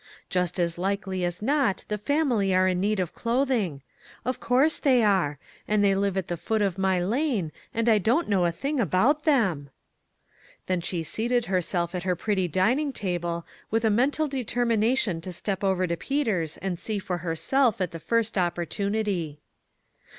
[0.31, 3.83] Just as likely as not the family are in need of clothing.
[4.25, 7.99] Of course they are; and they live at the foot of my lane, and I
[7.99, 9.69] don't know a thing about them!"
[10.65, 15.63] Then she seated herself at her pretty dining table, with a mental determination to step
[15.63, 19.39] over to Peter's and see for herself at the first opportunity.